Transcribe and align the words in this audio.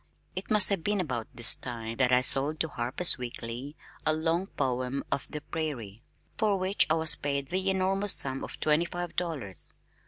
It 0.35 0.49
must 0.49 0.69
have 0.69 0.83
been 0.83 0.99
about 0.99 1.27
this 1.31 1.53
time 1.53 1.97
that 1.97 2.11
I 2.11 2.21
sold 2.21 2.59
to 2.61 2.69
Harper's 2.69 3.19
Weekly 3.19 3.75
a 4.03 4.11
long 4.11 4.47
poem 4.47 5.03
of 5.11 5.27
the 5.29 5.41
prairie, 5.41 6.01
for 6.39 6.57
which 6.57 6.87
I 6.89 6.95
was 6.95 7.15
paid 7.15 7.49
the 7.49 7.69
enormous 7.69 8.13
sum 8.13 8.43
of 8.43 8.59
twenty 8.59 8.85
five 8.85 9.15
dollars. 9.15 9.71